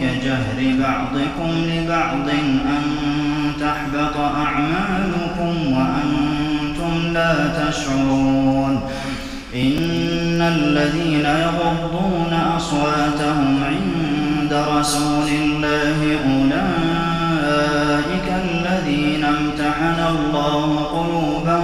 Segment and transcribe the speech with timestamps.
[0.00, 2.28] كجهر بعضكم لبعض
[2.74, 2.82] أن
[3.60, 8.80] تحبط أعمالكم وأنتم لا تشعرون.
[9.54, 21.63] إن الذين يغضون أصواتهم عند رسول الله أولئك الذين امتحن الله قلوبهم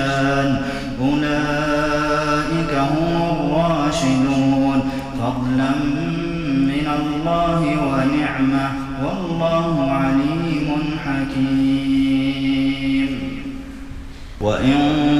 [0.00, 0.56] والعصيان
[1.00, 4.80] أولئك هم الراشدون
[5.18, 5.70] فضلا
[6.70, 8.66] من الله ونعمة
[9.04, 10.68] والله عليم
[11.04, 11.90] حكيم.
[14.40, 15.19] وإن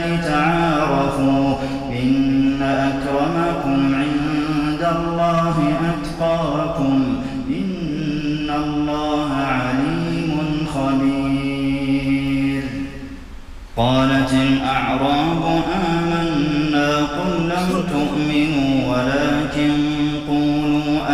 [0.06, 1.56] لتعارفوا
[2.04, 5.56] إن أكرمكم عند الله
[5.90, 6.98] أتقاكم
[7.50, 10.32] إن الله عليم
[10.74, 12.64] خبير.
[13.78, 15.44] قالت الأعراب
[15.90, 20.01] آمنا قل لم تؤمنوا ولكن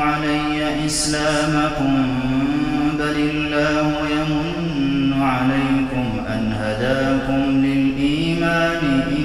[0.00, 2.06] علي إسلامكم
[2.98, 9.24] بل الله يمن عليكم أن هداكم للإيمان إن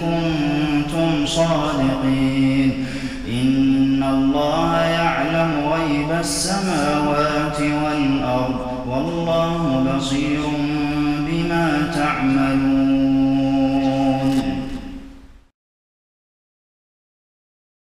[0.00, 2.86] كنتم صادقين.
[3.28, 10.40] إن الله يعلم غيب السماوات والأرض والله بصير
[11.26, 13.03] بما تعملون.